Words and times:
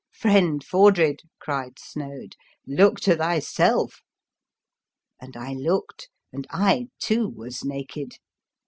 "Friend 0.11 0.63
Fordred," 0.63 1.19
cried 1.37 1.77
Snoad," 1.77 2.33
look 2.65 2.99
to 3.01 3.15
thyself!" 3.15 4.01
And 5.21 5.37
I 5.37 5.53
looked, 5.53 6.09
and 6.33 6.47
I 6.51 6.87
too 6.99 7.29
was 7.29 7.63
naked 7.63 8.13